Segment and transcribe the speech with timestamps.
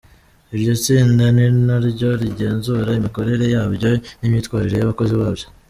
[0.55, 3.89] Iryo tsinda ni na ryo rigenzura imikorere yabyo
[4.19, 5.45] n’imyitwarire y’abakozi babyo.